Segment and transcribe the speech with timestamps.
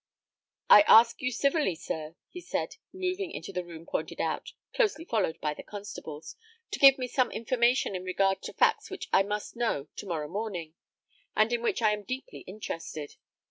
[0.67, 5.39] "I ask you civilly, sir," he said, moving into the room pointed out, closely followed
[5.39, 6.35] by the constables,
[6.71, 10.27] "to give me some information in regard to facts which I must know to morrow
[10.27, 10.73] morning,
[11.35, 13.17] and in which I am deeply interested.